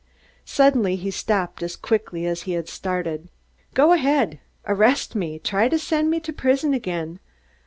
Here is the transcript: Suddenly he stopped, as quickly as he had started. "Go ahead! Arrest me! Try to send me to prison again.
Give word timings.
Suddenly 0.47 0.95
he 0.95 1.11
stopped, 1.11 1.61
as 1.61 1.75
quickly 1.75 2.25
as 2.25 2.41
he 2.41 2.53
had 2.53 2.67
started. 2.67 3.29
"Go 3.75 3.91
ahead! 3.93 4.39
Arrest 4.65 5.13
me! 5.13 5.37
Try 5.37 5.69
to 5.69 5.77
send 5.77 6.09
me 6.09 6.19
to 6.21 6.33
prison 6.33 6.73
again. 6.73 7.19